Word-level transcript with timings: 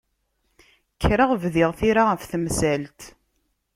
Kkreɣ 0.93 1.31
bdiɣ 1.43 1.71
tira 1.79 2.03
ɣef 2.09 2.21
temsalt. 2.25 2.99